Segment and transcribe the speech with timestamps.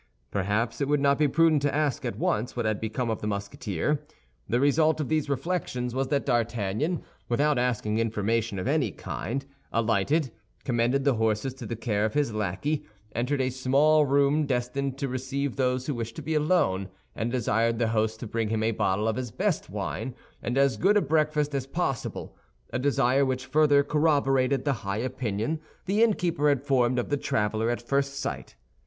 [0.31, 3.27] Perhaps it would not be prudent to ask at once what had become of the
[3.27, 4.03] Musketeer.
[4.49, 10.31] The result of these reflections was that D'Artagnan, without asking information of any kind, alighted,
[10.63, 12.83] commended the horses to the care of his lackey,
[13.13, 17.77] entered a small room destined to receive those who wished to be alone, and desired
[17.77, 21.01] the host to bring him a bottle of his best wine and as good a
[21.03, 27.09] breakfast as possible—a desire which further corroborated the high opinion the innkeeper had formed of
[27.09, 28.55] the traveler at first sight.